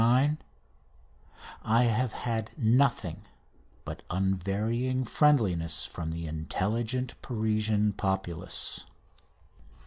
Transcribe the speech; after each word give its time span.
9" 0.01 0.37
I 1.61 1.83
have 1.83 2.13
had 2.13 2.49
nothing 2.57 3.21
but 3.85 4.01
unvarying 4.09 5.03
friendliness 5.05 5.85
from 5.85 6.09
the 6.09 6.25
intelligent 6.25 7.21
Parisian 7.21 7.93
populace. 7.93 8.87